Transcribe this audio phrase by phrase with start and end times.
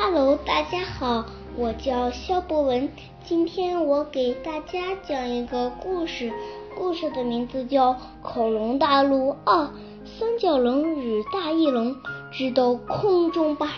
[0.00, 2.88] Hello，大家好，我叫肖博文。
[3.24, 6.32] 今天我给大家讲一个故事，
[6.76, 9.68] 故事的名字叫《恐龙大陆二：
[10.04, 11.96] 三角龙与大翼龙
[12.30, 13.72] 智斗空中霸主》。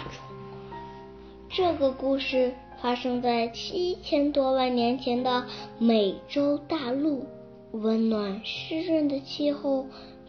[1.49, 2.53] 这个故事
[2.83, 5.47] 发生在七千多万年前的
[5.79, 7.25] 美洲大陆，
[7.73, 9.87] 温暖湿润的气候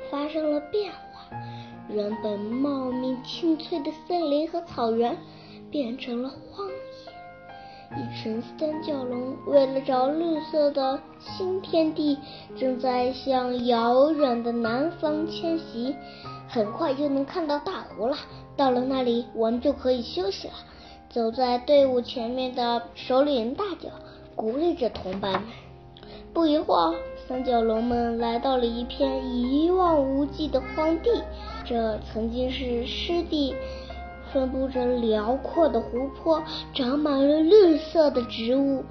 [0.09, 1.35] 发生了变化，
[1.89, 5.17] 原本茂密青翠的森林和草原。
[5.71, 6.73] 变成了荒野。
[7.93, 12.17] 一群三角龙为了找绿色的新天地，
[12.57, 15.95] 正在向遥远的南方迁徙。
[16.47, 18.17] 很快就能看到大湖了。
[18.57, 20.53] 到了那里，我们就可以休息了。
[21.09, 23.89] 走在队伍前面的首领大脚
[24.35, 25.43] 鼓励着同伴们。
[26.33, 26.95] 不一会儿，
[27.27, 31.09] 三角龙们来到了一片一望无际的荒地。
[31.65, 33.53] 这曾经是湿地。
[34.33, 38.83] 分布着辽阔的湖泊，长满了绿色的植物。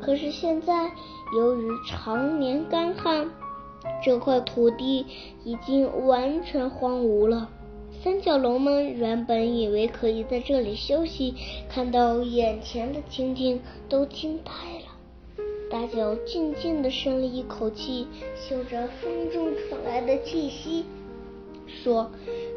[0.00, 0.90] 可是现在，
[1.36, 3.30] 由于常年干旱，
[4.04, 5.06] 这块土地
[5.44, 7.48] 已经完全荒芜了。
[8.02, 11.34] 三角龙们原本以为可以在这里休息，
[11.68, 15.44] 看到眼前的情景，都惊呆了。
[15.70, 20.84] 大脚静静地深了一口气，嗅着风中传来的气息，
[21.66, 22.10] 说。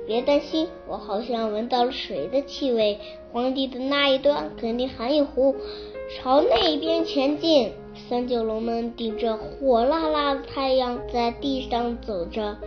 [0.05, 2.99] 别担心，我好像闻到了水的气味。
[3.31, 5.55] 皇帝的那一端肯定还有湖，
[6.15, 7.71] 朝那边前进。
[8.09, 12.57] 三角龙们顶着火辣辣的太阳在地上走着，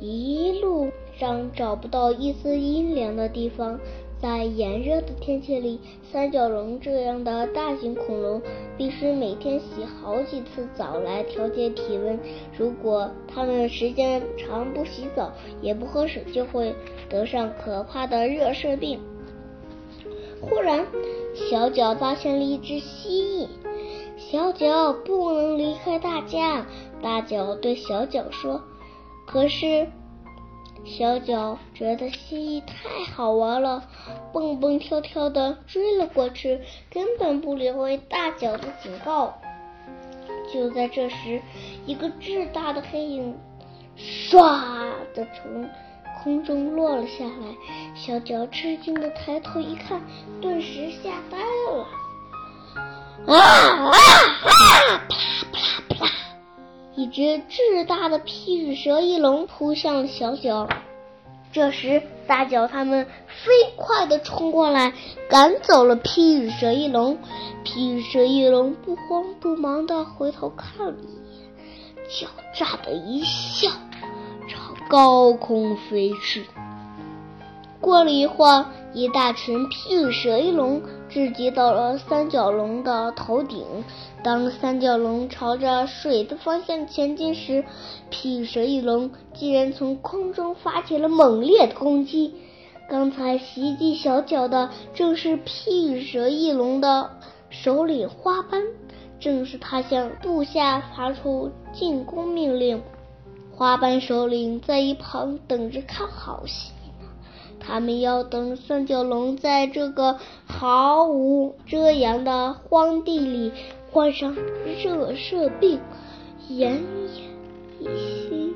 [0.00, 3.78] 一路上找不到一丝阴凉的地方。
[4.22, 5.80] 在炎热的天气里，
[6.12, 8.42] 三角龙这样的大型恐龙
[8.76, 12.18] 必须每天洗好几次澡来调节体温。
[12.58, 16.74] 如果它们时间长不洗澡也不喝水，就会
[17.08, 19.00] 得上可怕的热射病。
[20.42, 20.86] 忽然，
[21.34, 23.48] 小脚发现了一只蜥蜴。
[24.18, 26.66] 小脚不能离开大家，
[27.02, 28.60] 大脚对小脚说
[29.26, 29.86] ：“可是。”
[30.84, 33.84] 小脚觉得蜥蜴太好玩了，
[34.32, 36.60] 蹦蹦跳跳的追了过去，
[36.90, 39.34] 根本不理会大脚的警告。
[40.52, 41.40] 就在这时，
[41.86, 43.38] 一个巨大的黑影
[43.96, 44.60] 唰
[45.14, 45.68] 的从
[46.22, 47.54] 空中落了下来。
[47.94, 50.00] 小脚吃惊的抬头一看，
[50.40, 51.86] 顿时吓呆了。
[53.26, 53.92] 啊啊！
[57.00, 60.68] 一只巨大的披羽蛇翼龙扑向了小脚，
[61.50, 64.92] 这时大脚他们飞快地冲过来，
[65.30, 67.16] 赶走了披羽蛇翼龙。
[67.64, 71.06] 披羽蛇翼龙不慌不忙地回头看了一
[71.38, 71.48] 眼，
[72.10, 73.70] 狡诈的一笑，
[74.46, 76.44] 朝高空飞去。
[77.80, 83.64] 过了一会儿，一大群披羽蛇翼龙聚集到了三角龙的头顶。
[84.22, 87.64] 当三角龙朝着水的方向前进时，
[88.10, 92.32] 披羽蛇翼龙竟然从空中发起了猛烈的攻击。
[92.88, 97.10] 刚才袭击小脚的正是披羽蛇翼龙的
[97.48, 98.62] 首领花斑，
[99.18, 102.80] 正是他向部下发出进攻命令。
[103.52, 106.70] 花斑首领在一旁等着看好戏。
[107.60, 113.52] 他们要等三角龙在这个毫无遮阳的荒地里
[113.92, 114.34] 患上
[114.82, 115.78] 热射病，
[116.48, 116.78] 奄奄
[117.78, 118.54] 一息，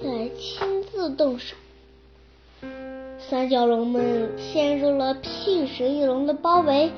[0.00, 1.56] 再亲自动手。
[3.18, 6.90] 三角龙们陷入了屁神翼龙的包围，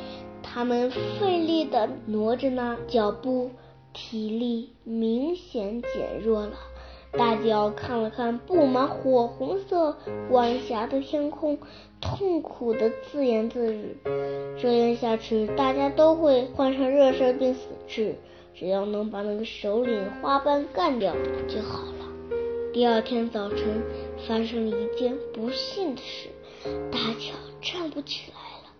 [0.42, 3.50] 他们费力的挪着那脚步，
[3.92, 6.52] 体力明显减弱了。
[7.16, 9.96] 大脚看了看布满火红色
[10.30, 11.58] 晚霞的天空，
[12.00, 13.96] 痛苦的自言自语
[14.60, 18.16] ：“这样下去，大家都会患上热射病死去。
[18.54, 21.14] 只要能把那个首领花斑干掉
[21.48, 21.92] 就好了。”
[22.74, 23.82] 第二天早晨，
[24.26, 26.30] 发生了一件不幸的事：
[26.90, 27.32] 大脚
[27.62, 28.72] 站不起来了，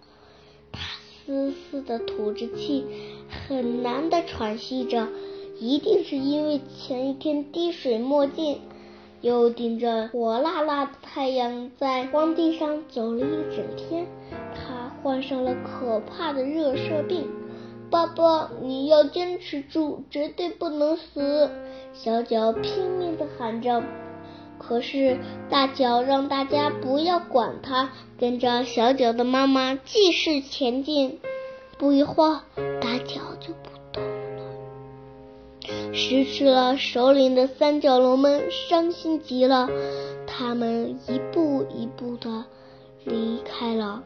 [0.73, 0.81] 他
[1.25, 2.85] 嘶嘶的吐着气，
[3.49, 5.07] 很难的喘息着。
[5.67, 8.61] 一定是因为前一天滴水墨镜，
[9.23, 14.07] 又顶着火辣辣的太阳在荒地上走了一整天，
[14.55, 17.27] 他患上了可怕的热射病。
[17.91, 21.49] 爸爸，你要坚持住，绝对不能死！
[21.95, 23.83] 小脚拼命的喊着。
[24.59, 25.17] 可是
[25.49, 31.21] 大脚让大家不要管他，跟着小脚的妈妈继续前进。
[31.79, 32.41] 不一会儿，
[32.83, 33.74] 大脚就不。
[35.95, 39.69] 失去了首领的三角龙们伤心极了，
[40.27, 42.45] 他们一步一步的
[43.05, 44.03] 离开了。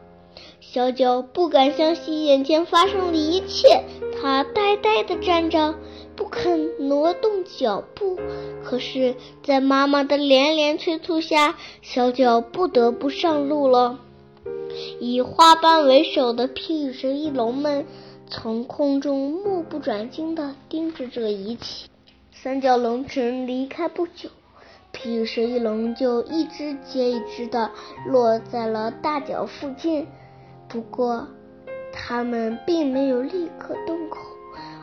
[0.61, 3.83] 小脚不敢相信眼前发生的一切，
[4.21, 5.73] 他呆呆的站着，
[6.15, 8.19] 不肯挪动脚步。
[8.63, 13.97] 可是，在妈妈的连连催促下，小脚不得不上路了。
[14.99, 17.87] 以花斑为首的霹雳神翼龙们
[18.31, 21.89] 从空中目不转睛地盯着这一切。
[22.31, 24.29] 三角龙群离开不久。
[24.93, 27.71] 霹雳蛇翼龙就一只接一只的
[28.07, 30.07] 落在了大脚附近，
[30.67, 31.27] 不过
[31.91, 34.17] 它们并没有立刻动口，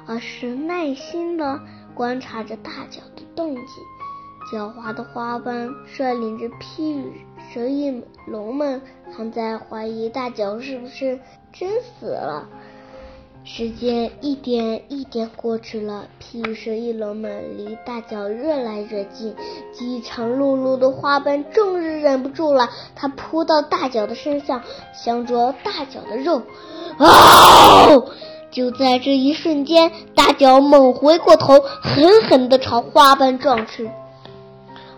[0.06, 1.60] 而是耐心地
[1.94, 3.64] 观察着大脚的动静。
[4.52, 7.12] 狡猾的花斑率领着霹雳
[7.52, 8.80] 蛇翼龙们，
[9.12, 11.18] 还在怀疑大脚是不是
[11.52, 12.48] 真死了。
[13.48, 19.36] 时间一点一点过去了，霹雳蛇翼龙们离大脚越来越近，
[19.72, 24.62] 饥肠辘辘的花斑终于忍不住了，他扑到大脚的身上，
[24.92, 26.42] 想啄大脚的肉。
[26.98, 28.02] 啊！
[28.50, 33.88] 就在这一瞬间，大脚猛回过头，狠狠地朝花斑撞去。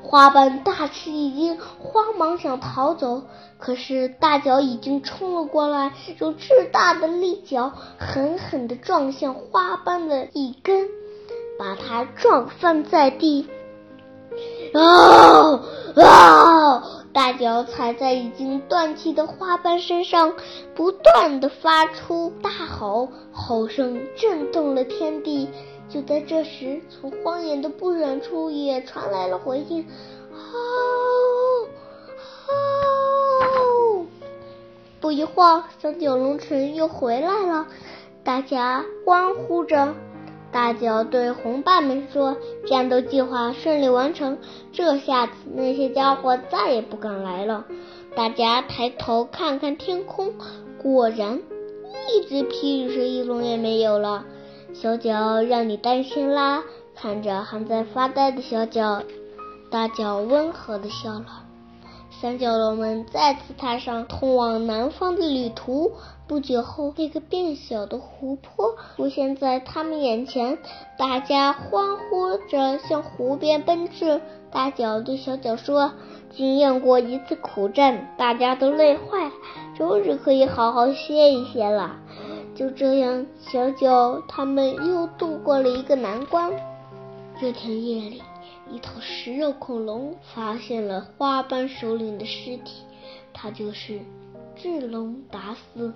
[0.09, 3.25] 花瓣大吃一惊，慌忙想逃走，
[3.59, 10.89] 可是大脚已经冲了过来，用巨大的利脚狠狠地撞向花瓣的一根，
[11.59, 13.49] 把它撞翻在地。
[14.73, 15.61] 啊
[16.03, 16.83] 啊！
[17.13, 20.33] 大脚踩在已经断气的花瓣身上，
[20.75, 25.51] 不断的发出大吼，吼声震动了天地。
[25.89, 29.87] 就在这时，从荒野的不远处也传来了回应
[30.31, 30.59] ：“吼
[32.47, 34.07] 吼！”
[35.01, 37.67] 不一会儿，三角龙群又回来了，
[38.23, 39.95] 大家欢呼着。
[40.51, 42.37] 大脚对红伴们说
[42.67, 44.39] ：“战斗计划顺利完成，
[44.73, 47.67] 这下子那些家伙再也不敢来了。”
[48.17, 50.33] 大家抬头看看天空，
[50.83, 51.43] 果然，
[52.11, 54.25] 一只霹雳蛇翼龙也没有了。
[54.75, 56.63] 小脚让你担心啦！
[56.95, 59.03] 看着还在发呆的小脚，
[59.71, 61.45] 大脚温和的笑了。
[62.21, 65.93] 三角龙们再次踏上通往南方的旅途。
[66.27, 70.59] 不久后，那个变小的湖泊出现在他们眼前，
[70.99, 74.21] 大家欢呼着向湖边奔去。
[74.51, 75.93] 大脚对小脚说
[76.37, 79.33] ：“经验过一次苦战，大家都累坏了，
[79.77, 81.97] 终于可以好好歇一歇了。”
[82.59, 86.51] 就这样，小九他们又度过了一个难关。
[87.41, 88.21] 这天夜里，
[88.69, 92.83] 一头食肉恐龙发现了花斑首领的尸体，
[93.33, 94.01] 他就是
[94.57, 95.95] 智龙达斯。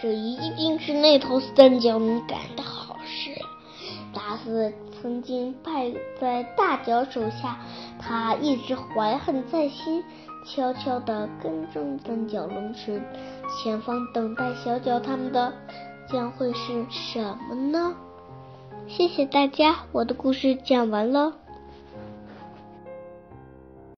[0.00, 3.38] 这一定是那头三角龙干的好事。
[4.14, 7.58] 达斯曾经败在大脚手下，
[7.98, 10.02] 他一直怀恨在心。
[10.46, 13.02] 悄悄地跟踪三角龙群，
[13.62, 15.52] 前方等待小脚他们的
[16.10, 17.94] 将会是什么呢？
[18.86, 21.34] 谢谢大家，我的故事讲完了。